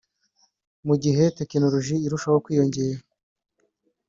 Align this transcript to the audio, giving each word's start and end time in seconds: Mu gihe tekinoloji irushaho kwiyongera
Mu 0.87 0.95
gihe 1.03 1.23
tekinoloji 1.37 1.95
irushaho 2.05 2.37
kwiyongera 2.45 3.01